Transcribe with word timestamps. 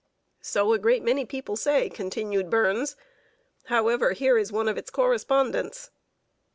"So 0.41 0.73
a 0.73 0.79
great 0.79 1.03
many 1.03 1.25
people 1.25 1.55
say," 1.55 1.87
continued 1.87 2.49
Burns. 2.49 2.95
"However, 3.65 4.13
here 4.13 4.35
is 4.35 4.51
one 4.51 4.67
of 4.67 4.75
its 4.75 4.89
correspondents." 4.89 5.91